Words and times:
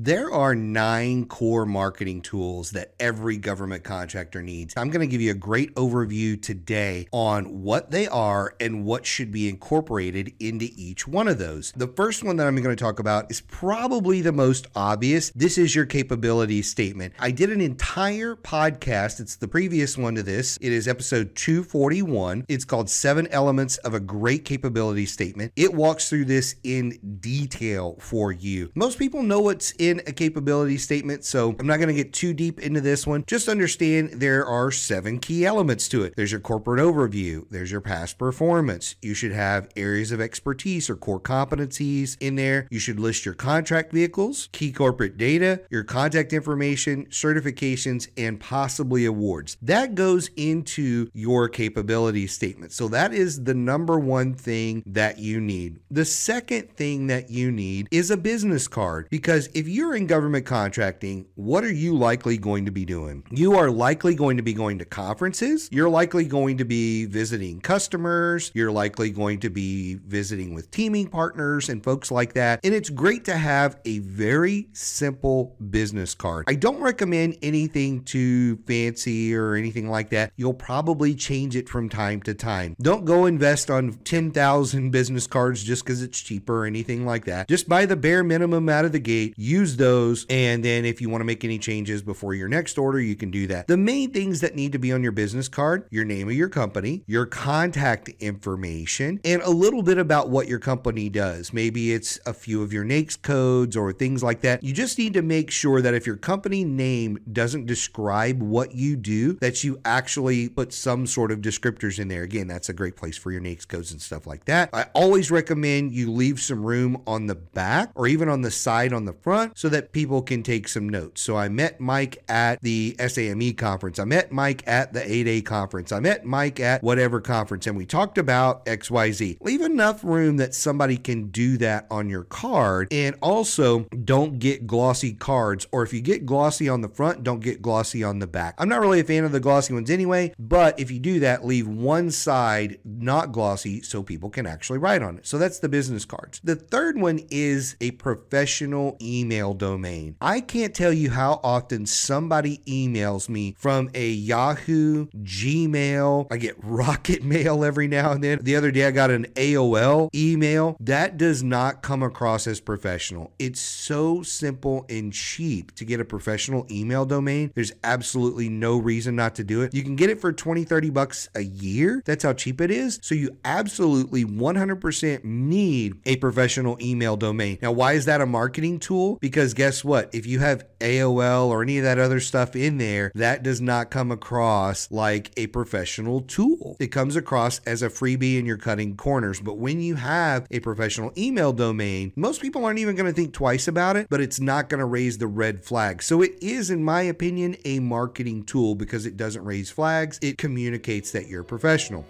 There 0.00 0.30
are 0.30 0.54
nine 0.54 1.26
core 1.26 1.66
marketing 1.66 2.22
tools 2.22 2.70
that 2.70 2.94
every 3.00 3.36
government 3.36 3.82
contractor 3.82 4.44
needs. 4.44 4.74
I'm 4.76 4.90
going 4.90 5.00
to 5.00 5.10
give 5.10 5.20
you 5.20 5.32
a 5.32 5.34
great 5.34 5.74
overview 5.74 6.40
today 6.40 7.08
on 7.10 7.62
what 7.64 7.90
they 7.90 8.06
are 8.06 8.54
and 8.60 8.84
what 8.84 9.04
should 9.04 9.32
be 9.32 9.48
incorporated 9.48 10.34
into 10.38 10.68
each 10.76 11.08
one 11.08 11.26
of 11.26 11.38
those. 11.38 11.72
The 11.74 11.88
first 11.88 12.22
one 12.22 12.36
that 12.36 12.46
I'm 12.46 12.54
going 12.54 12.76
to 12.76 12.80
talk 12.80 13.00
about 13.00 13.28
is 13.28 13.40
probably 13.40 14.20
the 14.20 14.30
most 14.30 14.68
obvious. 14.76 15.32
This 15.34 15.58
is 15.58 15.74
your 15.74 15.84
capability 15.84 16.62
statement. 16.62 17.14
I 17.18 17.32
did 17.32 17.50
an 17.50 17.60
entire 17.60 18.36
podcast, 18.36 19.18
it's 19.18 19.34
the 19.34 19.48
previous 19.48 19.98
one 19.98 20.14
to 20.14 20.22
this. 20.22 20.58
It 20.60 20.70
is 20.70 20.86
episode 20.86 21.34
241. 21.34 22.44
It's 22.46 22.64
called 22.64 22.88
Seven 22.88 23.26
Elements 23.32 23.78
of 23.78 23.94
a 23.94 24.00
Great 24.00 24.44
Capability 24.44 25.06
Statement. 25.06 25.52
It 25.56 25.74
walks 25.74 26.08
through 26.08 26.26
this 26.26 26.54
in 26.62 27.18
detail 27.18 27.96
for 27.98 28.30
you. 28.30 28.70
Most 28.76 28.96
people 29.00 29.24
know 29.24 29.40
what's 29.40 29.72
in 29.72 29.87
in 29.88 30.00
a 30.06 30.12
capability 30.12 30.78
statement, 30.78 31.24
so 31.24 31.56
I'm 31.58 31.66
not 31.66 31.76
going 31.76 31.88
to 31.88 31.94
get 31.94 32.12
too 32.12 32.32
deep 32.32 32.60
into 32.60 32.80
this 32.80 33.06
one. 33.06 33.24
Just 33.26 33.48
understand 33.48 34.10
there 34.14 34.44
are 34.46 34.70
seven 34.70 35.18
key 35.18 35.44
elements 35.44 35.88
to 35.88 36.04
it. 36.04 36.14
There's 36.16 36.32
your 36.32 36.40
corporate 36.40 36.80
overview, 36.80 37.46
there's 37.50 37.70
your 37.70 37.80
past 37.80 38.18
performance. 38.18 38.94
You 39.02 39.14
should 39.14 39.32
have 39.32 39.68
areas 39.76 40.12
of 40.12 40.20
expertise 40.20 40.90
or 40.90 40.96
core 40.96 41.20
competencies 41.20 42.16
in 42.20 42.36
there. 42.36 42.66
You 42.70 42.78
should 42.78 43.00
list 43.00 43.24
your 43.24 43.34
contract 43.34 43.92
vehicles, 43.92 44.48
key 44.52 44.72
corporate 44.72 45.16
data, 45.16 45.62
your 45.70 45.84
contact 45.84 46.32
information, 46.32 47.06
certifications, 47.06 48.08
and 48.16 48.38
possibly 48.40 49.04
awards. 49.04 49.56
That 49.62 49.94
goes 49.94 50.28
into 50.36 51.10
your 51.14 51.48
capability 51.48 52.26
statement. 52.26 52.72
So 52.72 52.88
that 52.88 53.12
is 53.12 53.44
the 53.44 53.54
number 53.54 53.98
one 53.98 54.34
thing 54.34 54.82
that 54.86 55.18
you 55.18 55.40
need. 55.40 55.80
The 55.90 56.04
second 56.04 56.70
thing 56.76 57.06
that 57.08 57.30
you 57.30 57.50
need 57.50 57.88
is 57.90 58.10
a 58.10 58.16
business 58.16 58.68
card 58.68 59.08
because 59.10 59.48
if 59.54 59.68
you 59.68 59.77
you're 59.78 59.94
in 59.94 60.08
government 60.08 60.44
contracting, 60.44 61.24
what 61.36 61.62
are 61.62 61.72
you 61.72 61.96
likely 61.96 62.36
going 62.36 62.64
to 62.64 62.72
be 62.72 62.84
doing? 62.84 63.22
You 63.30 63.54
are 63.54 63.70
likely 63.70 64.16
going 64.16 64.36
to 64.36 64.42
be 64.42 64.52
going 64.52 64.80
to 64.80 64.84
conferences. 64.84 65.68
You're 65.70 65.88
likely 65.88 66.24
going 66.24 66.58
to 66.58 66.64
be 66.64 67.04
visiting 67.04 67.60
customers. 67.60 68.50
You're 68.54 68.72
likely 68.72 69.10
going 69.12 69.38
to 69.38 69.50
be 69.50 69.94
visiting 70.04 70.52
with 70.52 70.72
teaming 70.72 71.06
partners 71.06 71.68
and 71.68 71.84
folks 71.84 72.10
like 72.10 72.32
that. 72.32 72.58
And 72.64 72.74
it's 72.74 72.90
great 72.90 73.24
to 73.26 73.36
have 73.36 73.78
a 73.84 74.00
very 74.00 74.68
simple 74.72 75.54
business 75.70 76.12
card. 76.12 76.46
I 76.48 76.56
don't 76.56 76.80
recommend 76.80 77.36
anything 77.40 78.02
too 78.02 78.56
fancy 78.66 79.32
or 79.32 79.54
anything 79.54 79.88
like 79.88 80.10
that. 80.10 80.32
You'll 80.34 80.54
probably 80.54 81.14
change 81.14 81.54
it 81.54 81.68
from 81.68 81.88
time 81.88 82.20
to 82.22 82.34
time. 82.34 82.74
Don't 82.82 83.04
go 83.04 83.26
invest 83.26 83.70
on 83.70 83.92
10,000 83.92 84.90
business 84.90 85.28
cards 85.28 85.62
just 85.62 85.84
because 85.84 86.02
it's 86.02 86.18
cheaper 86.18 86.64
or 86.64 86.66
anything 86.66 87.06
like 87.06 87.26
that. 87.26 87.46
Just 87.46 87.68
buy 87.68 87.86
the 87.86 87.94
bare 87.94 88.24
minimum 88.24 88.68
out 88.68 88.84
of 88.84 88.90
the 88.90 88.98
gate. 88.98 89.34
Use 89.36 89.57
use 89.58 89.76
those. 89.76 90.24
And 90.30 90.64
then 90.64 90.84
if 90.84 91.00
you 91.00 91.08
want 91.10 91.20
to 91.20 91.24
make 91.24 91.44
any 91.44 91.58
changes 91.58 92.00
before 92.02 92.34
your 92.34 92.48
next 92.48 92.78
order, 92.78 93.00
you 93.00 93.16
can 93.16 93.30
do 93.30 93.46
that. 93.48 93.66
The 93.66 93.76
main 93.76 94.12
things 94.12 94.40
that 94.40 94.54
need 94.54 94.72
to 94.72 94.78
be 94.78 94.92
on 94.92 95.02
your 95.02 95.12
business 95.12 95.48
card 95.48 95.86
your 95.90 96.04
name 96.04 96.28
of 96.28 96.34
your 96.34 96.48
company, 96.48 97.02
your 97.06 97.26
contact 97.26 98.08
information, 98.20 99.20
and 99.24 99.42
a 99.42 99.50
little 99.50 99.82
bit 99.82 99.98
about 99.98 100.28
what 100.28 100.46
your 100.46 100.58
company 100.58 101.08
does. 101.08 101.52
Maybe 101.52 101.92
it's 101.92 102.18
a 102.26 102.32
few 102.32 102.62
of 102.62 102.72
your 102.72 102.84
NAICS 102.84 103.20
codes 103.22 103.76
or 103.76 103.92
things 103.92 104.22
like 104.22 104.42
that. 104.42 104.62
You 104.62 104.72
just 104.72 104.98
need 104.98 105.14
to 105.14 105.22
make 105.22 105.50
sure 105.50 105.80
that 105.80 105.94
if 105.94 106.06
your 106.06 106.16
company 106.16 106.64
name 106.64 107.18
doesn't 107.32 107.66
describe 107.66 108.42
what 108.42 108.74
you 108.74 108.96
do, 108.96 109.34
that 109.34 109.64
you 109.64 109.80
actually 109.84 110.48
put 110.48 110.72
some 110.72 111.06
sort 111.06 111.32
of 111.32 111.40
descriptors 111.40 111.98
in 111.98 112.08
there. 112.08 112.22
Again, 112.22 112.46
that's 112.46 112.68
a 112.68 112.74
great 112.74 112.96
place 112.96 113.16
for 113.16 113.32
your 113.32 113.40
NAICS 113.40 113.66
codes 113.66 113.92
and 113.92 114.00
stuff 114.00 114.26
like 114.26 114.44
that. 114.44 114.70
I 114.72 114.86
always 114.94 115.30
recommend 115.30 115.92
you 115.92 116.12
leave 116.12 116.40
some 116.40 116.64
room 116.64 117.02
on 117.06 117.26
the 117.26 117.34
back 117.34 117.90
or 117.94 118.06
even 118.06 118.28
on 118.28 118.42
the 118.42 118.50
side 118.50 118.92
on 118.92 119.04
the 119.04 119.12
front 119.12 119.47
so 119.54 119.68
that 119.68 119.92
people 119.92 120.22
can 120.22 120.42
take 120.42 120.68
some 120.68 120.88
notes. 120.88 121.20
So 121.20 121.36
I 121.36 121.48
met 121.48 121.80
Mike 121.80 122.22
at 122.28 122.60
the 122.62 122.96
SAME 122.98 123.54
conference. 123.54 123.98
I 123.98 124.04
met 124.04 124.32
Mike 124.32 124.66
at 124.66 124.92
the 124.92 125.00
8A 125.00 125.44
conference. 125.44 125.92
I 125.92 126.00
met 126.00 126.24
Mike 126.24 126.60
at 126.60 126.82
whatever 126.82 127.20
conference 127.20 127.66
and 127.66 127.76
we 127.76 127.86
talked 127.86 128.18
about 128.18 128.64
XYZ. 128.66 129.38
Leave 129.40 129.60
enough 129.60 130.04
room 130.04 130.36
that 130.38 130.54
somebody 130.54 130.96
can 130.96 131.28
do 131.28 131.56
that 131.58 131.86
on 131.90 132.08
your 132.08 132.24
card. 132.24 132.88
And 132.92 133.16
also, 133.20 133.80
don't 134.04 134.38
get 134.38 134.66
glossy 134.66 135.12
cards, 135.12 135.66
or 135.72 135.82
if 135.82 135.92
you 135.92 136.00
get 136.00 136.26
glossy 136.26 136.68
on 136.68 136.80
the 136.80 136.88
front, 136.88 137.22
don't 137.22 137.40
get 137.40 137.62
glossy 137.62 138.02
on 138.02 138.18
the 138.18 138.26
back. 138.26 138.54
I'm 138.58 138.68
not 138.68 138.80
really 138.80 139.00
a 139.00 139.04
fan 139.04 139.24
of 139.24 139.32
the 139.32 139.40
glossy 139.40 139.74
ones 139.74 139.90
anyway, 139.90 140.32
but 140.38 140.78
if 140.78 140.90
you 140.90 140.98
do 140.98 141.20
that, 141.20 141.44
leave 141.44 141.68
one 141.68 142.10
side 142.10 142.78
not 142.84 143.32
glossy 143.32 143.82
so 143.82 144.02
people 144.02 144.30
can 144.30 144.46
actually 144.46 144.78
write 144.78 145.02
on 145.02 145.18
it. 145.18 145.26
So 145.26 145.38
that's 145.38 145.58
the 145.58 145.68
business 145.68 146.04
cards. 146.04 146.40
The 146.42 146.56
third 146.56 147.00
one 147.00 147.20
is 147.30 147.76
a 147.80 147.92
professional 147.92 148.96
email 149.00 149.37
email 149.38 149.54
domain. 149.54 150.16
I 150.20 150.40
can't 150.40 150.74
tell 150.74 150.92
you 150.92 151.10
how 151.10 151.40
often 151.44 151.86
somebody 151.86 152.58
emails 152.66 153.28
me 153.28 153.54
from 153.56 153.88
a 153.94 154.08
Yahoo, 154.08 155.06
Gmail. 155.06 156.26
I 156.30 156.36
get 156.38 156.56
Rocket 156.62 157.22
Mail 157.22 157.64
every 157.64 157.86
now 157.86 158.12
and 158.12 158.24
then. 158.24 158.40
The 158.42 158.56
other 158.56 158.72
day 158.72 158.86
I 158.86 158.90
got 158.90 159.10
an 159.10 159.26
AOL 159.34 160.10
email. 160.14 160.76
That 160.80 161.16
does 161.16 161.42
not 161.44 161.82
come 161.82 162.02
across 162.02 162.48
as 162.48 162.60
professional. 162.60 163.32
It's 163.38 163.60
so 163.60 164.22
simple 164.22 164.84
and 164.88 165.12
cheap 165.12 165.74
to 165.76 165.84
get 165.84 166.00
a 166.00 166.04
professional 166.04 166.66
email 166.68 167.04
domain. 167.04 167.52
There's 167.54 167.72
absolutely 167.84 168.48
no 168.48 168.76
reason 168.76 169.14
not 169.14 169.36
to 169.36 169.44
do 169.44 169.62
it. 169.62 169.72
You 169.72 169.84
can 169.84 169.94
get 169.94 170.10
it 170.10 170.20
for 170.20 170.32
20, 170.32 170.64
30 170.64 170.90
bucks 170.90 171.28
a 171.36 171.42
year. 171.42 172.02
That's 172.04 172.24
how 172.24 172.32
cheap 172.32 172.60
it 172.60 172.72
is. 172.72 172.98
So 173.02 173.14
you 173.14 173.36
absolutely 173.44 174.24
100% 174.24 175.22
need 175.22 175.94
a 176.06 176.16
professional 176.16 176.76
email 176.80 177.16
domain. 177.16 177.58
Now, 177.62 177.70
why 177.70 177.92
is 177.92 178.06
that 178.06 178.20
a 178.20 178.26
marketing 178.26 178.80
tool? 178.80 179.18
Because 179.20 179.27
because 179.28 179.52
guess 179.52 179.84
what? 179.84 180.08
If 180.14 180.24
you 180.24 180.38
have 180.38 180.64
AOL 180.80 181.48
or 181.48 181.62
any 181.62 181.76
of 181.76 181.84
that 181.84 181.98
other 181.98 182.18
stuff 182.18 182.56
in 182.56 182.78
there, 182.78 183.12
that 183.14 183.42
does 183.42 183.60
not 183.60 183.90
come 183.90 184.10
across 184.10 184.90
like 184.90 185.30
a 185.36 185.48
professional 185.48 186.22
tool. 186.22 186.78
It 186.80 186.86
comes 186.86 187.14
across 187.14 187.60
as 187.66 187.82
a 187.82 187.90
freebie 187.90 188.38
and 188.38 188.46
you're 188.46 188.56
cutting 188.56 188.96
corners. 188.96 189.38
But 189.38 189.58
when 189.58 189.82
you 189.82 189.96
have 189.96 190.46
a 190.50 190.60
professional 190.60 191.12
email 191.18 191.52
domain, 191.52 192.10
most 192.16 192.40
people 192.40 192.64
aren't 192.64 192.78
even 192.78 192.96
going 192.96 193.04
to 193.04 193.12
think 193.12 193.34
twice 193.34 193.68
about 193.68 193.96
it, 193.96 194.06
but 194.08 194.22
it's 194.22 194.40
not 194.40 194.70
going 194.70 194.80
to 194.80 194.86
raise 194.86 195.18
the 195.18 195.26
red 195.26 195.62
flag. 195.62 196.02
So 196.02 196.22
it 196.22 196.42
is, 196.42 196.70
in 196.70 196.82
my 196.82 197.02
opinion, 197.02 197.56
a 197.66 197.80
marketing 197.80 198.44
tool 198.44 198.76
because 198.76 199.04
it 199.04 199.18
doesn't 199.18 199.44
raise 199.44 199.70
flags. 199.70 200.18
It 200.22 200.38
communicates 200.38 201.12
that 201.12 201.28
you're 201.28 201.44
professional. 201.44 202.06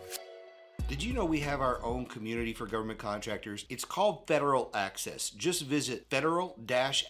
Did 0.88 1.02
you 1.02 1.12
know 1.12 1.26
we 1.26 1.40
have 1.40 1.60
our 1.60 1.84
own 1.84 2.06
community 2.06 2.54
for 2.54 2.66
government 2.66 2.98
contractors? 2.98 3.66
It's 3.68 3.84
called 3.84 4.26
Federal 4.26 4.70
Access. 4.72 5.28
Just 5.28 5.64
visit 5.64 6.06
federal 6.08 6.58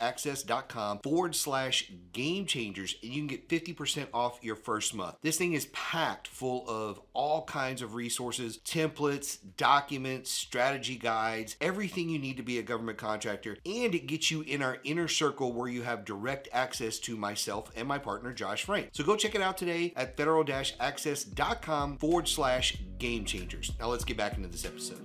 access.com 0.01 0.99
forward 0.99 1.37
slash 1.37 1.93
game 2.12 2.45
changers 2.47 2.97
and 3.05 3.12
you 3.12 3.21
can 3.21 3.29
get 3.29 3.49
50% 3.49 4.09
off 4.12 4.41
your 4.43 4.56
first 4.56 4.97
month. 4.97 5.15
This 5.23 5.39
thing 5.39 5.53
is 5.53 5.67
packed 5.67 6.27
full 6.27 6.69
of 6.69 7.01
all 7.12 7.45
kinds 7.45 7.81
of 7.81 7.95
resources, 7.95 8.59
templates, 8.59 9.39
documents, 9.56 10.31
strategy 10.33 10.97
guides, 10.97 11.56
everything 11.61 12.09
you 12.09 12.19
need 12.19 12.37
to 12.39 12.43
be 12.43 12.59
a 12.59 12.62
government 12.62 12.99
contractor. 12.99 13.59
And 13.65 13.95
it 13.95 14.06
gets 14.06 14.29
you 14.29 14.41
in 14.41 14.61
our 14.61 14.79
inner 14.83 15.06
circle 15.06 15.53
where 15.53 15.69
you 15.69 15.83
have 15.83 16.05
direct 16.05 16.49
access 16.53 16.99
to 17.00 17.17
myself 17.17 17.71
and 17.77 17.87
my 17.87 17.99
partner, 17.99 18.33
Josh 18.33 18.65
Frank. 18.65 18.89
So 18.93 19.05
go 19.05 19.15
check 19.15 19.37
it 19.37 19.41
out 19.41 19.56
today 19.56 19.93
at 19.95 20.17
federal 20.17 20.45
access.com 20.81 21.99
forward 21.99 22.27
slash 22.27 22.79
game 22.99 23.25
changers. 23.25 23.58
Now 23.79 23.89
let's 23.89 24.05
get 24.05 24.17
back 24.17 24.37
into 24.37 24.49
this 24.49 24.65
episode. 24.65 25.01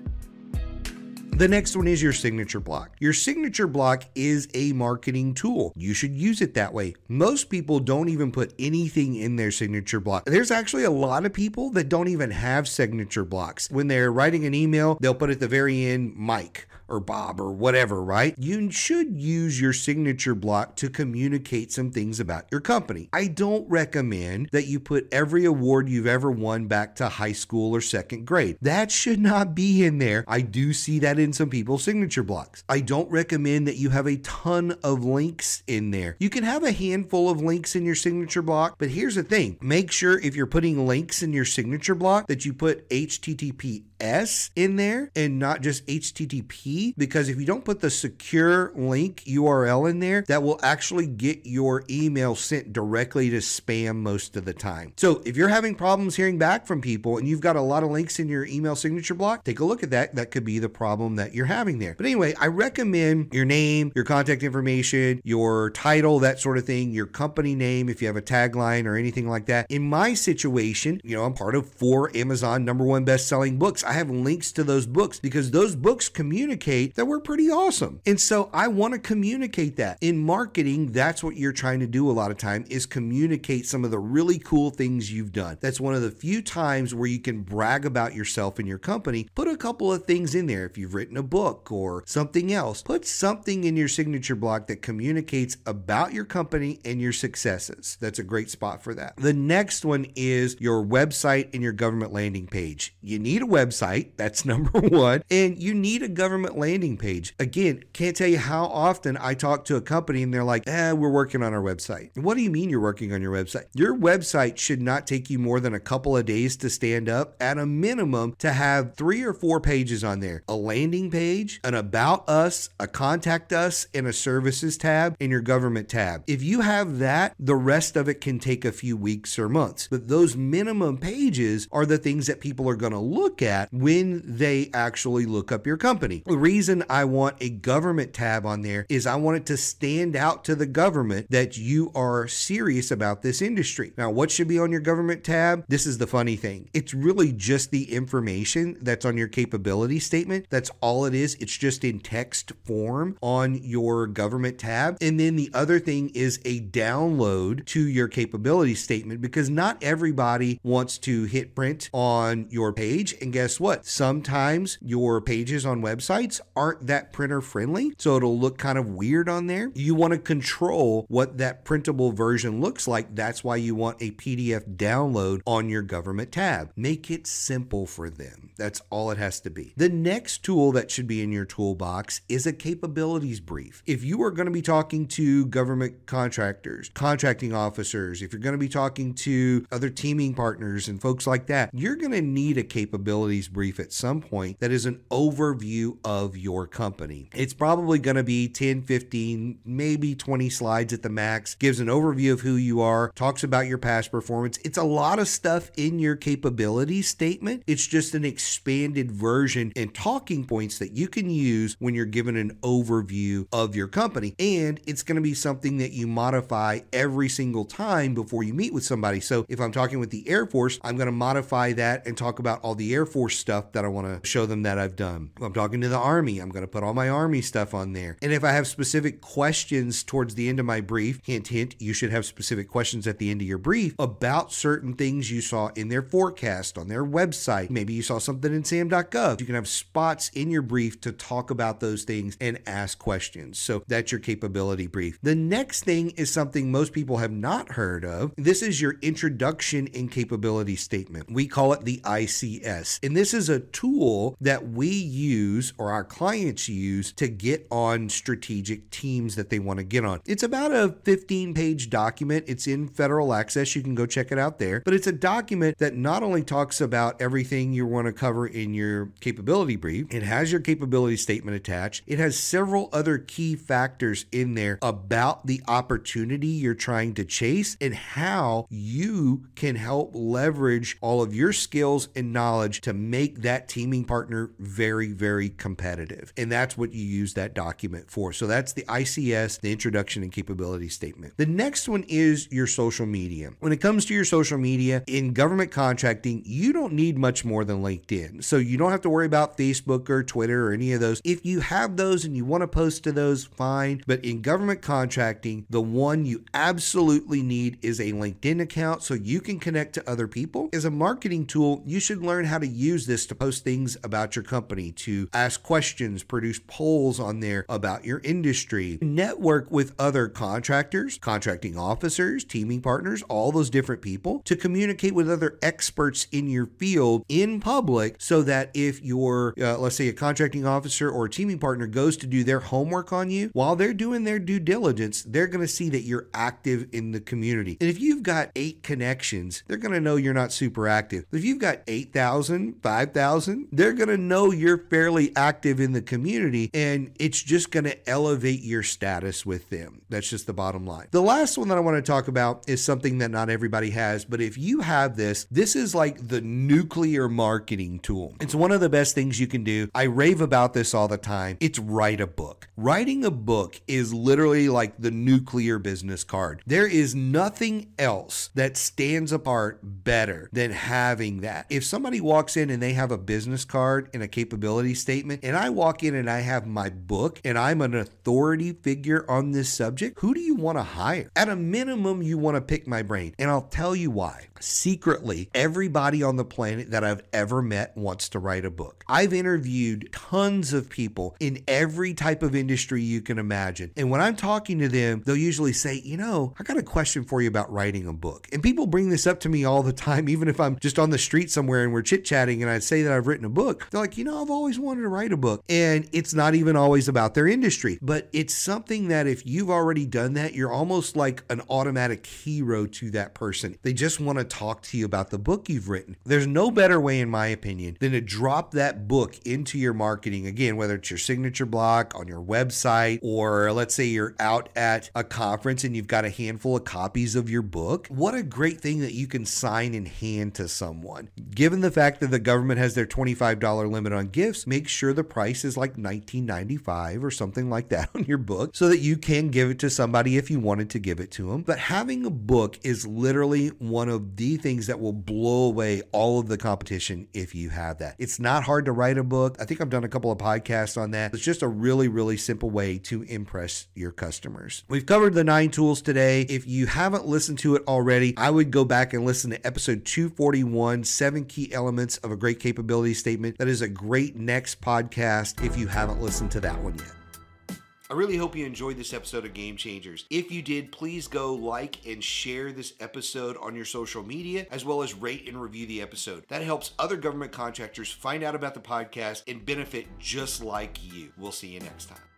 The 1.38 1.48
next 1.48 1.76
one 1.76 1.88
is 1.88 2.00
your 2.00 2.14
signature 2.14 2.60
block. 2.60 2.92
Your 3.00 3.12
signature 3.12 3.66
block 3.66 4.04
is 4.14 4.48
a 4.54 4.72
marketing 4.74 5.34
tool. 5.34 5.74
You 5.76 5.96
should 5.96 6.14
use 6.14 6.42
it 6.42 6.54
that 6.54 6.74
way. 6.74 6.94
Most 7.08 7.50
people 7.50 7.80
don't 7.80 8.10
even 8.10 8.32
put 8.32 8.54
anything 8.60 9.16
in 9.16 9.36
their 9.36 9.50
signature 9.50 10.00
block. 10.00 10.26
There's 10.26 10.52
actually 10.52 10.84
a 10.84 10.92
lot 10.92 11.26
of 11.26 11.34
people 11.34 11.72
that 11.72 11.90
don't 11.90 12.08
even 12.08 12.30
have 12.30 12.68
signature 12.68 13.26
blocks. 13.26 13.72
When 13.72 13.88
they're 13.88 14.12
writing 14.12 14.46
an 14.46 14.54
email, 14.54 15.00
they'll 15.02 15.16
put 15.16 15.32
at 15.32 15.40
the 15.40 15.48
very 15.48 15.86
end 15.86 16.16
Mike 16.16 16.68
or 16.88 17.00
Bob 17.00 17.40
or 17.40 17.52
whatever, 17.52 18.04
right? 18.04 18.36
You 18.38 18.72
should 18.72 19.22
use 19.22 19.60
your 19.60 19.74
signature 19.74 20.36
block 20.36 20.76
to 20.78 20.90
communicate 20.90 21.72
some 21.72 21.92
things 21.92 22.20
about 22.20 22.46
your 22.52 22.62
company. 22.62 23.10
I 23.14 23.28
don't 23.28 23.70
recommend 23.70 24.50
that 24.52 24.68
you 24.68 24.80
put 24.80 25.08
every 25.12 25.46
award 25.46 25.90
you've 25.90 26.08
ever 26.08 26.32
won 26.32 26.68
back 26.68 26.96
to 26.98 27.10
high 27.10 27.32
school 27.32 27.76
or 27.76 27.82
second 27.82 28.26
grade. 28.26 28.58
That 28.62 28.92
should 28.92 29.20
not 29.20 29.56
be 29.56 29.84
in 29.84 29.98
there. 29.98 30.24
I 30.28 30.42
do 30.42 30.74
see 30.74 31.00
that 31.00 31.20
in 31.20 31.34
some 31.34 31.50
people's 31.50 31.84
signature 31.84 32.24
blocks. 32.24 32.64
I 32.70 32.80
don't 32.80 33.10
recommend 33.10 33.68
that 33.68 33.78
you 33.78 33.90
have 33.90 34.08
a 34.08 34.18
ton 34.18 34.78
of 34.84 35.04
links 35.04 35.64
in 35.68 35.92
there. 35.92 36.18
You 36.20 36.30
can 36.30 36.44
have 36.44 36.64
a 36.64 36.72
handful 36.72 37.30
of 37.30 37.42
links 37.42 37.76
in 37.76 37.86
your 37.86 37.96
signature 37.96 38.42
block, 38.42 38.76
but 38.78 38.90
here's 38.90 39.16
the 39.16 39.24
thing 39.24 39.58
make 39.62 39.92
sure 39.92 40.20
if 40.20 40.36
you're 40.36 40.46
putting 40.46 40.88
links 40.88 41.24
in 41.24 41.34
your 41.34 41.46
signature 41.46 41.96
block 41.96 42.28
that 42.28 42.46
you 42.46 42.54
put 42.54 42.88
HTTP 42.90 43.84
TTPS 44.04 44.52
in 44.56 44.76
there 44.76 45.12
and 45.16 45.40
not 45.40 45.62
just 45.62 45.86
HTTP 45.88 46.94
because 46.98 47.30
if 47.30 47.40
you 47.40 47.46
don't 47.46 47.66
put 47.66 47.82
the 47.82 47.90
secure 47.90 48.72
link 48.76 49.24
URL 49.26 49.90
in 49.90 50.00
there, 50.00 50.24
that 50.28 50.44
will 50.44 50.60
actually 50.64 51.08
get 51.08 51.46
your 51.46 51.84
email 51.90 52.36
sent 52.36 52.74
directly 52.74 53.30
to 53.30 53.38
spam 53.38 53.98
most 53.98 54.36
of 54.36 54.46
the 54.46 54.54
time. 54.54 54.94
So 54.98 55.22
if 55.26 55.38
you're 55.38 55.50
having 55.50 55.76
problems 55.76 56.16
hearing 56.16 56.38
back 56.38 56.66
from 56.68 56.82
people 56.82 57.18
and 57.18 57.28
you've 57.28 57.42
got 57.42 57.56
a 57.56 57.62
lot 57.62 57.84
of 57.84 57.92
links 57.92 58.20
in 58.20 58.28
your 58.28 58.46
email 58.46 58.76
signature 58.76 59.14
block, 59.14 59.44
take 59.44 59.60
a 59.60 59.66
look 59.66 59.84
at 59.84 59.92
that. 59.92 60.16
That 60.16 60.32
could 60.32 60.44
be 60.44 60.60
the 60.60 60.70
problem 60.70 61.16
that 61.16 61.34
you're 61.34 61.46
having 61.46 61.80
there. 61.80 61.96
But 61.98 62.06
anyway, 62.06 62.34
I 62.40 62.48
recommend 62.48 63.34
your 63.34 63.46
name, 63.46 63.92
your 63.96 64.06
contact 64.06 64.44
information, 64.44 65.22
your 65.24 65.70
title, 65.72 66.20
that 66.20 66.40
sort 66.40 66.58
of 66.58 66.66
thing, 66.66 66.92
your 66.92 67.06
company 67.06 67.56
name, 67.56 67.90
if 67.90 68.02
you 68.02 68.08
have 68.08 68.18
a 68.18 68.22
tagline 68.22 68.86
or 68.86 68.96
anything 68.96 69.28
like 69.28 69.46
that. 69.48 69.66
In 69.70 69.84
my 69.84 70.14
situation, 70.14 71.00
you 71.04 71.16
know, 71.16 71.24
I'm 71.24 71.34
part 71.34 71.56
of 71.56 71.70
four 71.70 72.16
Amazon 72.16 72.66
number 72.66 72.84
one 72.84 73.06
best 73.06 73.28
selling 73.28 73.58
books. 73.58 73.84
I 73.84 73.93
have 73.94 74.10
links 74.10 74.52
to 74.54 74.64
those 74.64 74.86
books 74.86 75.20
because 75.20 75.52
those 75.52 75.76
books 75.76 76.10
communicate 76.10 76.96
that 76.96 77.06
we're 77.06 77.20
pretty 77.20 77.50
awesome. 77.50 78.02
And 78.06 78.20
so 78.20 78.50
I 78.54 78.68
want 78.68 78.94
to 78.94 79.00
communicate 79.00 79.78
that. 79.78 79.98
In 80.02 80.20
marketing, 80.20 80.92
that's 80.92 81.24
what 81.24 81.38
you're 81.38 81.54
trying 81.54 81.80
to 81.80 81.88
do 81.88 82.10
a 82.10 82.14
lot 82.14 82.32
of 82.32 82.38
time 82.38 82.66
is 82.70 82.86
communicate 82.86 83.66
some 83.66 83.86
of 83.86 83.92
the 83.92 84.00
really 84.00 84.40
cool 84.40 84.70
things 84.70 85.12
you've 85.12 85.32
done. 85.32 85.58
That's 85.62 85.80
one 85.80 85.94
of 85.94 86.02
the 86.02 86.12
few 86.12 86.42
times 86.42 86.94
where 86.94 87.08
you 87.08 87.20
can 87.20 87.42
brag 87.42 87.86
about 87.86 88.14
yourself 88.14 88.60
and 88.60 88.68
your 88.68 88.78
company. 88.78 89.28
Put 89.36 89.48
a 89.48 89.58
couple 89.58 89.92
of 89.92 90.06
things 90.06 90.36
in 90.36 90.48
there. 90.48 90.66
If 90.66 90.78
you've 90.78 90.94
written 90.94 91.18
a 91.18 91.24
book 91.24 91.72
or 91.72 92.04
something 92.06 92.52
else, 92.52 92.82
put 92.82 93.06
something 93.06 93.64
in 93.64 93.78
your 93.78 93.88
signature 93.88 94.36
block 94.36 94.68
that 94.68 94.82
communicates 94.82 95.58
about 95.66 96.14
your 96.14 96.26
company 96.26 96.80
and 96.84 97.02
your 97.02 97.14
successes. 97.14 97.98
That's 98.00 98.20
a 98.20 98.24
great 98.24 98.50
spot 98.50 98.84
for 98.84 98.94
that. 98.96 99.16
The 99.18 99.34
next 99.34 99.86
one 99.86 100.08
is 100.16 100.58
your 100.60 100.84
website 100.84 101.54
and 101.54 101.62
your 101.62 101.74
government 101.74 102.14
landing 102.14 102.48
page. 102.48 102.96
You 103.02 103.20
need 103.20 103.42
a 103.42 103.46
website, 103.46 103.83
that's 104.16 104.46
number 104.54 104.80
one, 104.80 105.24
and 105.30 105.62
you 105.62 105.74
need 105.74 106.04
a 106.04 106.08
government 106.08 106.58
landing 106.58 106.98
page. 106.98 107.34
Again, 107.40 107.84
can't 107.94 108.16
tell 108.16 108.28
you 108.28 108.38
how 108.38 108.66
often 108.66 109.18
I 109.20 109.34
talk 109.34 109.66
to 109.66 109.76
a 109.76 109.82
company 109.82 110.24
and 110.24 110.34
they're 110.34 110.44
like, 110.44 110.68
eh, 110.68 110.92
we're 110.94 111.10
working 111.10 111.44
on 111.44 111.54
our 111.54 111.62
website. 111.62 112.18
What 112.18 112.36
do 112.36 112.44
you 112.44 112.50
mean 112.50 112.70
you're 112.70 112.80
working 112.80 113.14
on 113.14 113.22
your 113.22 113.34
website? 113.34 113.66
Your 113.74 113.96
website 113.96 114.58
should 114.58 114.82
not 114.82 115.08
take 115.08 115.30
you 115.30 115.40
more 115.40 115.60
than 115.60 115.74
a 115.74 115.80
couple 115.80 116.16
of 116.16 116.26
days 116.26 116.56
to 116.58 116.70
stand 116.70 117.10
up, 117.10 117.36
at 117.40 117.58
a 117.58 117.66
minimum, 117.66 118.36
to 118.40 118.54
have 118.54 118.96
three 118.96 119.24
or 119.24 119.34
four 119.34 119.60
pages 119.60 120.04
on 120.04 120.20
there 120.20 120.44
a 120.48 120.56
landing 120.56 121.12
page, 121.12 121.60
an 121.64 121.74
about 121.74 122.28
us, 122.30 122.70
a 122.80 122.88
contact 122.88 123.52
us, 123.52 123.88
and 123.94 124.08
a 124.08 124.14
services 124.14 124.78
tab, 124.78 125.16
and 125.20 125.32
your 125.32 125.42
government 125.42 125.90
tab. 125.90 126.24
If 126.28 126.42
you 126.42 126.62
have 126.62 127.00
that, 127.00 127.36
the 127.40 127.56
rest 127.56 127.96
of 127.96 128.08
it 128.08 128.22
can 128.22 128.40
take 128.40 128.66
a 128.66 128.72
few 128.72 128.96
weeks 128.96 129.38
or 129.38 129.50
months. 129.50 129.88
But 129.90 130.08
those 130.08 130.36
minimum 130.36 130.98
pages 130.98 131.68
are 131.72 131.86
the 131.86 131.98
things 131.98 132.28
that 132.28 132.40
people 132.40 132.70
are 132.70 132.76
going 132.76 132.94
to 132.94 133.00
look 133.00 133.42
at 133.42 133.63
when 133.72 134.22
they 134.26 134.70
actually 134.74 135.26
look 135.26 135.52
up 135.52 135.66
your 135.66 135.78
company. 135.78 136.24
The 136.26 136.38
reason 136.38 136.84
I 136.90 137.06
want 137.06 137.38
a 137.40 137.50
government 137.50 138.14
tab 138.14 138.46
on 138.46 138.62
there 138.62 138.86
is 138.90 139.08
I 139.08 139.16
want 139.16 139.38
it 139.38 139.46
to 139.48 139.58
stand 139.58 140.16
out 140.16 140.44
to 140.46 140.56
the 140.56 140.66
government 140.66 141.28
that 141.30 141.58
you 141.58 141.92
are 141.96 142.28
serious 142.28 142.92
about 142.92 143.22
this 143.22 143.42
industry. 143.42 143.94
Now, 143.98 144.10
what 144.10 144.32
should 144.32 144.48
be 144.48 144.60
on 144.60 144.72
your 144.72 144.82
government 144.82 145.24
tab? 145.24 145.66
This 145.68 145.86
is 145.86 145.98
the 145.98 146.08
funny 146.08 146.36
thing. 146.36 146.70
It's 146.74 146.94
really 146.94 147.32
just 147.32 147.72
the 147.72 147.92
information 147.92 148.78
that's 148.82 149.06
on 149.06 149.18
your 149.18 149.28
capability 149.28 150.00
statement. 150.00 150.48
That's 150.50 150.72
all 150.82 151.06
it 151.06 151.14
is. 151.14 151.36
It's 151.36 151.58
just 151.58 151.84
in 151.84 152.00
text 152.00 152.52
form 152.66 153.18
on 153.22 153.56
your 153.56 154.08
government 154.08 154.60
tab. 154.60 154.98
And 155.02 155.20
then 155.20 155.36
the 155.36 155.52
other 155.54 155.80
thing 155.80 156.10
is 156.14 156.40
a 156.46 156.62
download 156.62 157.66
to 157.68 157.88
your 157.88 158.08
capability 158.08 158.76
statement 158.76 159.22
because 159.22 159.50
not 159.50 159.82
everybody 159.82 160.60
wants 160.64 160.98
to 161.00 161.26
hit 161.26 161.56
print 161.56 161.90
on 161.94 162.48
your 162.50 162.74
page. 162.74 163.16
And 163.22 163.34
guess 163.34 163.53
what? 163.60 163.86
Sometimes 163.86 164.78
your 164.82 165.22
pages 165.22 165.66
on 165.66 165.82
websites 165.82 166.40
aren't 166.56 166.88
that 166.88 167.14
printer 167.14 167.42
friendly. 167.42 167.94
So 167.98 168.18
it'll 168.18 168.40
look 168.40 168.58
kind 168.58 168.78
of 168.78 168.88
weird 168.88 169.30
on 169.30 169.48
there. 169.48 169.72
You 169.74 169.96
want 169.96 170.14
to 170.14 170.20
control 170.20 171.06
what 171.10 171.38
that 171.38 171.66
printable 171.66 172.12
version 172.12 172.62
looks 172.62 172.88
like. 172.88 173.16
That's 173.16 173.44
why 173.44 173.58
you 173.58 173.76
want 173.76 174.02
a 174.02 174.12
PDF 174.12 174.76
download 174.76 175.42
on 175.46 175.70
your 175.70 175.82
government 175.82 176.32
tab. 176.32 176.72
Make 176.76 177.10
it 177.12 177.28
simple 177.28 177.86
for 177.86 178.10
them. 178.10 178.52
That's 178.58 178.82
all 178.90 179.12
it 179.12 179.18
has 179.18 179.40
to 179.42 179.50
be. 179.50 179.74
The 179.78 179.90
next 179.90 180.44
tool 180.44 180.72
that 180.74 180.92
should 180.92 181.08
be 181.08 181.22
in 181.22 181.32
your 181.32 181.46
toolbox 181.46 182.22
is 182.30 182.46
a 182.46 182.54
capabilities 182.54 183.40
brief. 183.40 183.84
If 183.86 184.04
you 184.04 184.22
are 184.24 184.32
going 184.32 184.46
to 184.46 184.52
be 184.52 184.62
talking 184.62 185.08
to 185.10 185.46
government 185.48 186.06
contractors, 186.06 186.90
contracting 186.94 187.54
officers, 187.54 188.22
if 188.22 188.32
you're 188.32 188.40
going 188.40 188.54
to 188.54 188.58
be 188.60 188.70
talking 188.70 189.14
to 189.16 189.66
other 189.72 189.90
teaming 189.90 190.34
partners 190.34 190.88
and 190.88 191.02
folks 191.02 191.28
like 191.28 191.48
that, 191.48 191.70
you're 191.74 191.96
going 191.96 192.12
to 192.12 192.22
need 192.22 192.58
a 192.58 192.64
capabilities 192.64 193.43
brief 193.48 193.80
at 193.80 193.94
some 193.94 194.22
point 194.22 194.60
that 194.60 194.72
is 194.72 194.86
an 194.86 195.02
overview 195.10 195.98
of 196.04 196.38
your 196.38 196.68
company. 196.68 197.30
It's 197.34 197.54
probably 197.54 198.00
going 198.00 198.16
to 198.16 198.24
be 198.24 198.48
10, 198.48 198.84
15, 198.84 199.60
maybe 199.66 200.16
20 200.16 200.50
slides 200.50 200.94
at 200.94 201.04
the 201.04 201.10
max, 201.10 201.56
gives 201.56 201.80
an 201.80 201.88
overview 201.88 202.34
of 202.34 202.42
who 202.42 202.56
you 202.56 202.82
are, 202.82 203.12
talks 203.16 203.44
about 203.44 203.68
your 203.68 203.78
past 203.78 204.12
performance. 204.12 204.58
It's 204.64 204.78
a 204.78 204.84
lot 204.84 205.20
of 205.20 205.28
stuff 205.28 205.72
in 205.78 206.00
your 206.00 206.16
capabilities 206.16 207.08
statement. 207.08 207.64
It's 207.68 207.88
just 207.88 208.14
an 208.14 208.26
expanded 208.26 209.12
version 209.12 209.72
and 209.76 209.94
talking 209.94 210.46
points 210.46 210.80
that 210.80 210.92
you 210.92 211.08
can 211.08 211.30
use 211.30 211.76
when 211.80 211.96
you're 211.96 212.06
given 212.06 212.36
an 212.36 212.58
overview 212.62 213.48
of 213.52 213.76
your 213.76 213.88
company. 213.88 214.36
And 214.40 214.80
it's 214.86 215.04
going 215.04 215.16
to 215.16 215.22
be 215.22 215.34
something 215.34 215.78
that 215.78 215.92
you 215.92 216.08
modify 216.08 216.80
every 216.92 217.30
single 217.30 217.66
time 217.66 218.14
before 218.14 218.44
you 218.44 218.54
meet 218.54 218.74
with 218.74 218.84
somebody. 218.84 219.20
So 219.20 219.46
if 219.50 219.60
I'm 219.60 219.72
talking 219.72 220.00
with 220.00 220.10
the 220.10 220.28
Air 220.28 220.46
Force, 220.46 220.80
I'm 220.84 220.96
going 220.98 221.08
to 221.08 221.12
modify 221.12 221.74
that 221.74 222.06
and 222.08 222.18
talk 222.18 222.40
about 222.40 222.62
all 222.62 222.76
the 222.76 222.94
Air 222.94 223.06
Force 223.06 223.33
stuff 223.38 223.72
that 223.74 223.86
I 223.86 223.88
want 223.88 224.24
to 224.24 224.28
show 224.28 224.46
them 224.46 224.64
that 224.64 224.78
I've 224.78 224.96
done. 224.96 225.32
I'm 225.42 225.54
talking 225.54 225.82
to 225.82 225.90
the 225.90 225.98
Army, 225.98 226.40
I'm 226.40 226.50
going 226.50 226.64
to 226.64 226.68
put 226.68 226.84
all 226.84 226.94
my 226.94 227.10
Army 227.10 227.42
stuff 227.42 227.74
on 227.74 227.94
there. 227.94 228.18
And 228.22 228.34
if 228.34 228.44
I 228.44 228.52
have 228.52 228.68
specific 228.68 229.22
questions 229.22 230.04
towards 230.04 230.36
the 230.36 230.50
end 230.50 230.60
of 230.60 230.66
my 230.66 230.82
brief, 230.82 231.20
hint, 231.24 231.48
hint, 231.48 231.76
you 231.80 231.94
should 231.94 232.12
have 232.12 232.26
specific 232.26 232.70
questions 232.70 233.08
at 233.08 233.18
the 233.18 233.32
end 233.32 233.42
of 233.42 233.48
your 233.48 233.58
brief 233.58 233.96
about 234.00 234.52
certain 234.52 234.94
things 234.94 235.32
you 235.32 235.42
saw 235.42 235.70
in 235.76 235.90
their 235.90 236.02
forecast 236.02 236.78
on 236.78 236.88
their 236.88 237.06
website. 237.06 237.70
Maybe 237.70 237.94
you 237.94 238.02
saw 238.02 238.20
something 238.20 238.54
in 238.54 238.64
SAM.gov. 238.64 239.40
You 239.40 239.46
can 239.46 239.56
have 239.56 239.68
spots 239.68 240.30
in 240.30 240.52
your 240.52 240.62
brief 240.62 241.00
to 241.02 241.12
talk 241.12 241.50
about 241.50 241.80
those 241.80 242.04
things 242.04 242.38
and 242.42 242.60
ask 242.68 243.00
questions. 243.00 243.58
So 243.58 243.84
that's 243.88 244.12
your 244.12 244.20
capability 244.20 244.88
brief. 244.88 245.20
The 245.22 245.36
next 245.36 245.84
thing 245.84 246.12
is 246.12 246.32
something 246.32 246.72
most 246.72 246.94
people 246.94 247.18
have 247.18 247.32
not 247.32 247.74
heard 247.74 248.04
of. 248.04 248.34
This 248.38 248.62
is 248.62 248.82
your 248.82 248.96
introduction 249.02 249.88
and 249.94 250.12
capability 250.12 250.76
statement. 250.76 251.32
We 251.32 251.48
call 251.48 251.74
it 251.74 251.86
the 251.86 252.00
ICS. 252.00 253.00
And 253.04 253.16
this 253.16 253.23
is 253.32 253.48
a 253.48 253.60
tool 253.60 254.36
that 254.42 254.70
we 254.70 254.88
use 254.88 255.72
or 255.78 255.92
our 255.92 256.04
clients 256.04 256.68
use 256.68 257.12
to 257.14 257.28
get 257.28 257.68
on 257.70 258.10
strategic 258.10 258.90
teams 258.90 259.36
that 259.36 259.52
they 259.52 259.60
want 259.60 259.78
to 259.78 259.84
get 259.84 260.04
on. 260.04 260.20
It's 260.26 260.42
about 260.42 260.72
a 260.72 260.96
15 261.04 261.54
page 261.54 261.92
document. 261.92 262.46
It's 262.48 262.66
in 262.66 262.88
federal 262.88 263.36
access. 263.36 263.76
You 263.76 263.84
can 263.84 263.94
go 263.94 264.08
check 264.08 264.32
it 264.32 264.40
out 264.40 264.58
there. 264.58 264.82
But 264.84 264.96
it's 264.96 265.06
a 265.06 265.12
document 265.12 265.78
that 265.78 265.96
not 265.96 266.24
only 266.24 266.42
talks 266.42 266.82
about 266.82 267.22
everything 267.22 267.72
you 267.72 267.86
want 267.86 268.08
to 268.08 268.14
cover 268.14 268.48
in 268.48 268.74
your 268.74 269.12
capability 269.20 269.76
brief, 269.76 270.08
it 270.12 270.24
has 270.24 270.52
your 270.52 270.62
capability 270.62 271.18
statement 271.18 271.56
attached. 271.56 272.04
It 272.08 272.18
has 272.18 272.40
several 272.40 272.90
other 272.92 273.20
key 273.20 273.56
factors 273.56 274.26
in 274.32 274.56
there 274.56 274.80
about 274.82 275.46
the 275.46 275.62
opportunity 275.68 276.48
you're 276.48 276.74
trying 276.74 277.14
to 277.16 277.26
chase 277.26 277.78
and 277.80 277.94
how 277.94 278.66
you 278.70 279.46
can 279.56 279.76
help 279.76 280.12
leverage 280.14 280.98
all 281.02 281.22
of 281.22 281.36
your 281.36 281.54
skills 281.54 282.10
and 282.16 282.34
knowledge 282.34 282.82
to 282.82 282.94
make 283.14 283.44
that 283.44 283.68
teaming 283.68 284.04
partner 284.04 284.50
very, 284.58 285.12
very 285.12 285.48
competitive. 285.48 286.34
And 286.36 286.52
that's 286.52 286.76
what 286.76 286.94
you 286.94 287.06
use 287.06 287.36
that 287.36 287.54
document 287.54 288.10
for. 288.10 288.34
So 288.34 288.48
that's 288.48 288.74
the 288.74 288.82
ICS, 288.86 289.62
the 289.62 289.72
introduction 289.72 290.24
and 290.24 290.32
capability 290.32 290.90
statement. 290.90 291.36
The 291.38 291.46
next 291.46 291.88
one 291.88 292.06
is 292.08 292.52
your 292.52 292.66
social 292.66 293.06
media. 293.06 293.52
When 293.60 293.72
it 293.72 293.82
comes 293.82 294.06
to 294.06 294.16
your 294.16 294.26
social 294.26 294.58
media 294.58 295.04
in 295.06 295.34
government 295.34 295.72
contracting, 295.72 296.42
you 296.44 296.74
don't 296.74 296.94
need 296.94 297.20
much 297.20 297.46
more 297.46 297.64
than 297.64 297.84
LinkedIn. 297.84 298.44
So 298.44 298.58
you 298.58 298.80
don't 298.80 298.90
have 298.90 299.02
to 299.02 299.12
worry 299.12 299.28
about 299.28 299.60
Facebook 299.60 300.10
or 300.10 300.24
Twitter 300.24 300.70
or 300.70 300.74
any 300.74 300.92
of 300.94 301.00
those. 301.00 301.22
If 301.24 301.46
you 301.46 301.60
have 301.60 301.98
those 301.98 302.26
and 302.26 302.36
you 302.36 302.46
want 302.46 302.62
to 302.62 302.68
post 302.68 303.04
to 303.04 303.12
those, 303.12 303.46
fine. 303.46 304.02
But 304.08 304.26
in 304.26 304.42
government 304.42 304.82
contracting, 304.82 305.68
the 305.70 305.82
one 305.82 306.26
you 306.26 306.46
absolutely 306.56 307.44
need 307.44 307.78
is 307.84 308.00
a 308.00 308.12
LinkedIn 308.14 308.60
account 308.60 309.04
so 309.04 309.14
you 309.14 309.40
can 309.40 309.60
connect 309.60 309.94
to 309.94 310.10
other 310.10 310.28
people. 310.28 310.70
As 310.74 310.86
a 310.86 310.90
marketing 310.90 311.46
tool, 311.46 311.84
you 311.86 312.00
should 312.00 312.24
learn 312.24 312.46
how 312.46 312.58
to 312.58 312.68
use 312.68 313.03
this 313.06 313.26
to 313.28 313.36
post 313.36 313.64
things 313.64 313.98
about 314.04 314.36
your 314.36 314.44
company, 314.44 314.92
to 314.92 315.28
ask 315.34 315.62
questions, 315.64 316.24
produce 316.24 316.60
polls 316.68 317.20
on 317.20 317.40
there 317.40 317.66
about 317.70 318.06
your 318.06 318.20
industry, 318.24 318.98
network 319.02 319.70
with 319.72 319.94
other 320.00 320.28
contractors, 320.28 321.18
contracting 321.18 321.78
officers, 321.78 322.44
teaming 322.44 322.82
partners, 322.82 323.24
all 323.24 323.52
those 323.52 323.70
different 323.70 324.02
people, 324.02 324.42
to 324.46 324.56
communicate 324.56 325.14
with 325.14 325.30
other 325.30 325.58
experts 325.62 326.28
in 326.32 326.48
your 326.48 326.66
field 326.66 327.26
in 327.30 327.60
public 327.60 328.16
so 328.20 328.42
that 328.42 328.70
if 328.74 329.02
your, 329.02 329.54
uh, 329.60 329.78
let's 329.78 329.96
say, 329.96 330.08
a 330.08 330.14
contracting 330.14 330.66
officer 330.66 331.10
or 331.10 331.26
a 331.26 331.30
teaming 331.30 331.60
partner 331.60 331.88
goes 331.88 332.18
to 332.18 332.28
do 332.28 332.44
their 332.44 332.60
homework 332.60 333.12
on 333.14 333.30
you, 333.30 333.50
while 333.54 333.76
they're 333.76 333.94
doing 333.94 334.24
their 334.24 334.40
due 334.40 334.60
diligence, 334.60 335.24
they're 335.24 335.48
going 335.48 335.66
to 335.66 335.68
see 335.68 335.90
that 335.90 336.02
you're 336.02 336.28
active 336.34 336.88
in 336.92 337.12
the 337.12 337.20
community. 337.20 337.78
And 337.80 337.90
if 337.90 338.00
you've 338.00 338.24
got 338.24 338.52
eight 338.56 338.84
connections, 338.84 339.64
they're 339.68 339.78
going 339.78 339.94
to 339.94 340.02
know 340.02 340.16
you're 340.16 340.34
not 340.34 340.52
super 340.52 340.88
active. 340.88 341.26
If 341.32 341.44
you've 341.44 341.60
got 341.60 341.80
8,000, 341.88 342.82
5,000, 342.94 343.70
they're 343.72 343.94
going 343.94 344.10
to 344.10 344.18
know 344.18 344.52
you're 344.52 344.78
fairly 344.78 345.36
active 345.36 345.80
in 345.80 345.94
the 345.94 346.02
community 346.02 346.70
and 346.76 347.12
it's 347.20 347.42
just 347.42 347.72
going 347.72 347.86
to 347.86 348.08
elevate 348.08 348.62
your 348.62 348.84
status 348.84 349.48
with 349.48 349.68
them. 349.72 350.04
That's 350.10 350.30
just 350.30 350.46
the 350.46 350.54
bottom 350.54 350.86
line. 350.86 351.08
The 351.10 351.20
last 351.20 351.58
one 351.58 351.70
that 351.70 351.78
I 351.80 351.82
want 351.82 351.98
to 351.98 352.04
talk 352.04 352.28
about 352.28 352.70
is 352.70 352.84
something 352.84 353.18
that 353.18 353.32
not 353.32 353.50
everybody 353.50 353.90
has, 353.90 354.26
but 354.26 354.42
if 354.42 354.60
you 354.60 354.82
have 354.82 355.16
this, 355.16 355.48
this 355.50 355.76
is 355.76 355.96
like 355.96 356.28
the 356.28 356.40
nuclear 356.42 357.28
marketing 357.28 357.98
tool. 357.98 358.36
It's 358.40 358.54
one 358.54 358.72
of 358.72 358.80
the 358.80 358.90
best 358.90 359.16
things 359.16 359.40
you 359.40 359.48
can 359.48 359.64
do. 359.64 359.90
I 359.96 360.04
rave 360.04 360.40
about 360.40 360.76
this 360.76 360.94
all 360.94 361.08
the 361.08 361.18
time. 361.18 361.58
It's 361.62 361.80
write 361.80 362.22
a 362.22 362.28
book. 362.28 362.68
Writing 362.78 363.26
a 363.26 363.32
book 363.32 363.82
is 363.88 364.14
literally 364.14 364.70
like 364.70 364.94
the 365.00 365.10
nuclear 365.10 365.80
business 365.80 366.24
card. 366.24 366.62
There 366.68 366.86
is 366.86 367.16
nothing 367.16 367.92
else 367.98 368.52
that 368.54 368.78
stands 368.78 369.32
apart 369.32 369.80
better 369.82 370.48
than 370.54 370.70
having 370.70 371.42
that. 371.42 371.66
If 371.72 371.84
somebody 371.84 372.22
walks 372.22 372.56
in 372.56 372.70
and 372.70 372.83
they 372.84 372.94
have 372.94 373.12
a 373.12 373.18
business 373.18 373.66
card 373.66 374.10
and 374.14 374.22
a 374.22 374.28
capability 374.28 374.94
statement, 374.94 375.42
and 375.44 375.56
I 375.56 375.70
walk 375.70 376.04
in 376.04 376.16
and 376.16 376.30
I 376.30 376.42
have 376.42 376.68
my 376.68 376.90
book 376.90 377.40
and 377.46 377.58
I'm 377.58 377.82
an 377.82 377.96
authority 377.96 378.74
figure 378.74 379.26
on 379.30 379.52
this 379.52 379.72
subject, 379.72 380.20
who 380.20 380.34
do 380.34 380.42
you 380.42 380.56
want 380.56 380.78
to 380.78 380.84
hire? 380.84 381.32
At 381.36 381.50
a 381.50 381.56
minimum, 381.56 382.22
you 382.22 382.38
want 382.38 382.56
to 382.56 382.62
pick 382.62 382.88
my 382.88 383.02
brain. 383.02 383.34
And 383.40 383.50
I'll 383.50 383.62
tell 383.62 383.96
you 383.96 384.12
why. 384.12 384.48
Secretly, 384.60 385.50
everybody 385.54 386.24
on 386.24 386.38
the 386.38 386.46
planet 386.46 386.92
that 386.92 387.04
I've 387.04 387.22
ever 387.34 387.62
met 387.62 387.98
wants 387.98 388.30
to 388.30 388.40
write 388.40 388.64
a 388.64 388.70
book. 388.70 389.04
I've 389.10 389.34
interviewed 389.34 390.10
tons 390.14 390.72
of 390.72 390.90
people 390.90 391.36
in 391.42 391.64
every 391.68 392.14
type 392.14 392.42
of 392.44 392.56
industry 392.56 393.02
you 393.02 393.22
can 393.22 393.40
imagine. 393.40 393.92
And 393.98 394.10
when 394.10 394.22
I'm 394.22 394.38
talking 394.38 394.80
to 394.80 394.88
them, 394.88 395.22
they'll 395.26 395.36
usually 395.36 395.74
say, 395.74 395.96
You 395.96 396.16
know, 396.16 396.54
I 396.58 396.64
got 396.64 396.78
a 396.78 396.84
question 396.84 397.26
for 397.26 397.42
you 397.42 397.50
about 397.50 397.74
writing 397.74 398.08
a 398.08 398.14
book. 398.14 398.48
And 398.54 398.64
people 398.64 398.88
bring 398.88 399.10
this 399.10 399.28
up 399.28 399.42
to 399.42 399.50
me 399.50 399.66
all 399.66 399.84
the 399.84 399.92
time, 399.92 400.30
even 400.30 400.48
if 400.48 400.62
I'm 400.62 400.80
just 400.80 400.98
on 400.98 401.10
the 401.10 401.18
street 401.18 401.52
somewhere 401.52 401.84
and 401.84 401.92
we're 401.92 402.02
chit 402.02 402.24
chatting 402.24 402.63
and 402.64 402.72
I'd 402.72 402.84
say 402.84 403.04
that 403.04 403.14
I've 403.14 403.28
written 403.28 403.46
a 403.46 403.50
book. 403.50 403.88
They're 403.92 404.02
like, 404.02 404.18
You 404.18 404.24
know, 404.24 404.42
I've 404.42 404.50
always 404.50 404.80
wanted 404.80 405.02
to 405.02 405.10
write 405.10 405.32
a 405.32 405.38
book. 405.38 405.64
And 405.70 406.10
it's 406.12 406.34
not 406.34 406.56
even 406.56 406.76
always 406.76 407.08
about 407.08 407.34
their 407.34 407.48
industry, 407.48 408.00
but 408.02 408.30
it's 408.34 408.56
something 408.56 409.10
that 409.10 409.28
if 409.28 409.46
you've 409.46 409.70
already 409.70 410.06
done 410.06 410.34
that, 410.34 410.54
you're 410.54 410.72
almost 410.72 411.16
like 411.16 411.44
an 411.50 411.62
automatic 411.70 412.26
hero 412.26 412.86
to 412.88 413.12
that 413.12 413.34
person. 413.34 413.78
They 413.84 413.94
just 413.94 414.20
want 414.20 414.40
to 414.40 414.46
talk 414.46 414.82
to 414.84 414.98
you 414.98 415.06
about 415.06 415.30
the 415.30 415.38
book 415.38 415.70
you've 415.70 415.90
written. 415.90 416.18
There's 416.24 416.48
no 416.48 416.72
better 416.72 417.00
way, 417.00 417.20
in 417.20 417.30
my 417.30 417.48
opinion, 417.48 417.98
than 418.00 418.14
to 418.14 418.22
drop 418.22 418.72
that 418.72 419.08
book 419.08 419.38
into 419.46 419.78
your 419.78 419.94
marketing. 419.94 420.48
Again, 420.48 420.78
whether 420.78 420.96
it's 420.96 421.10
your 421.10 421.18
signature 421.18 421.66
block 421.66 422.14
on 422.16 422.28
your 422.28 422.42
website, 422.42 423.20
or 423.22 423.72
let's 423.72 423.94
say 423.94 424.06
you're 424.06 424.36
out 424.40 424.70
at 424.76 425.10
a 425.16 425.24
conference 425.24 425.84
and 425.84 425.96
you've 425.96 426.08
got 426.08 426.26
a 426.26 426.30
handful 426.30 426.78
of 426.78 426.84
copies 426.84 427.36
of 427.36 427.50
your 427.50 427.62
book. 427.62 428.08
What 428.08 428.36
a 428.36 428.44
great 428.44 428.80
thing 428.82 429.00
that 429.00 429.14
you 429.14 429.28
can 429.28 429.46
sign 429.46 429.94
and 429.94 430.08
hand 430.08 430.56
to 430.56 430.68
someone. 430.68 431.30
Given 431.54 431.82
the 431.82 431.92
fact 431.92 432.22
that 432.22 432.28
the 432.28 432.40
government 432.54 432.80
has 432.80 432.94
their 432.94 433.08
$25 433.08 433.90
limit 433.90 434.14
on 434.14 434.28
gifts, 434.28 434.68
make 434.68 434.88
sure 434.88 435.12
the 435.12 435.24
price 435.24 435.66
is 435.66 435.76
like 435.76 435.96
$19.95 435.98 437.24
or 437.24 437.32
something 437.32 437.68
like 437.68 437.90
that 437.90 438.12
on 438.16 438.24
your 438.26 438.38
book 438.38 438.76
so 438.76 438.88
that 438.90 439.00
you 439.00 439.18
can 439.18 439.50
give 439.50 439.72
it 439.72 439.80
to 439.80 439.90
somebody 439.90 440.38
if 440.38 440.52
you 440.52 440.60
wanted 440.60 440.88
to 440.92 441.00
give 441.00 441.20
it 441.20 441.32
to 441.32 441.50
them. 441.50 441.64
But 441.64 441.80
having 441.80 442.28
a 442.28 442.30
book 442.30 442.78
is 442.84 443.08
literally 443.08 443.70
one 443.70 444.08
of 444.08 444.36
the 444.36 444.58
things 444.58 444.86
that 444.86 445.00
will 445.00 445.14
blow 445.14 445.66
away 445.66 446.04
all 446.12 446.40
of 446.40 446.48
the 446.48 446.60
competition 446.60 447.28
if 447.34 447.56
you 447.56 447.70
have 447.70 447.98
that. 447.98 448.18
It's 448.20 448.40
not 448.40 448.64
hard 448.64 448.86
to 448.86 448.92
write 448.92 449.18
a 449.18 449.24
book. 449.24 449.58
I 449.60 449.66
think 449.66 449.82
I've 449.82 449.90
done 449.90 450.04
a 450.04 450.10
couple 450.10 450.32
of 450.32 450.38
podcasts 450.38 451.02
on 451.02 451.10
that. 451.12 451.34
It's 451.34 451.44
just 451.44 451.64
a 451.64 451.68
really, 451.68 452.08
really 452.08 452.38
simple 452.38 452.70
way 452.70 453.00
to 453.00 453.24
impress 453.24 453.88
your 453.96 454.12
customers. 454.12 454.84
We've 454.88 455.08
covered 455.08 455.34
the 455.34 455.44
nine 455.44 455.72
tools 455.72 456.04
today. 456.04 456.42
If 456.44 456.68
you 456.68 456.86
haven't 456.86 457.26
listened 457.26 457.58
to 457.60 457.76
it 457.76 457.84
already, 457.88 458.38
I 458.38 458.52
would 458.52 458.70
go 458.70 458.86
back 458.86 459.14
and 459.14 459.26
listen 459.26 459.50
to 459.50 459.66
episode 459.66 460.06
241 460.06 461.04
Seven 461.04 461.46
Key 461.46 461.74
Elements 461.74 462.18
of 462.18 462.30
a 462.30 462.43
Great 462.44 462.60
Capability 462.60 463.14
Statement. 463.14 463.58
That 463.58 463.70
is 463.70 463.82
a 463.82 463.88
great 463.88 464.36
next 464.36 464.82
podcast 464.82 465.64
if 465.64 465.78
you 465.78 465.88
haven't 465.88 466.22
listened 466.22 466.52
to 466.52 466.60
that 466.60 466.78
one 466.84 466.98
yet. 466.98 467.78
I 468.12 468.16
really 468.16 468.36
hope 468.36 468.54
you 468.54 468.66
enjoyed 468.66 468.98
this 468.98 469.14
episode 469.14 469.46
of 469.46 469.54
Game 469.54 469.78
Changers. 469.78 470.26
If 470.30 470.52
you 470.52 470.62
did, 470.62 470.92
please 470.92 471.30
go 471.30 471.54
like 471.54 472.06
and 472.06 472.22
share 472.22 472.74
this 472.74 472.96
episode 473.00 473.56
on 473.62 473.78
your 473.78 473.86
social 473.86 474.24
media, 474.24 474.68
as 474.72 474.84
well 474.84 475.02
as 475.04 475.14
rate 475.14 475.48
and 475.48 475.62
review 475.62 475.86
the 475.86 476.02
episode. 476.02 476.44
That 476.50 476.64
helps 476.64 476.92
other 477.00 477.16
government 477.16 477.54
contractors 477.54 478.12
find 478.12 478.44
out 478.44 478.56
about 478.56 478.74
the 478.74 478.82
podcast 478.82 479.44
and 479.48 479.66
benefit 479.66 480.08
just 480.20 480.62
like 480.62 481.02
you. 481.02 481.32
We'll 481.38 481.54
see 481.54 481.70
you 481.70 481.80
next 481.80 482.10
time. 482.10 482.33